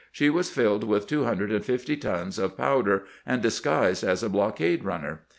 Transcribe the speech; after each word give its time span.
She 0.11 0.31
was 0.31 0.49
filled 0.49 0.83
with 0.83 1.05
two 1.05 1.25
hundred 1.25 1.51
and 1.51 1.63
fifty 1.63 1.95
tons 1.95 2.39
of 2.39 2.57
pow 2.57 2.81
der, 2.81 3.03
and 3.23 3.39
disguised 3.39 4.03
as 4.03 4.23
a 4.23 4.29
blockade 4.29 4.83
runner. 4.83 5.21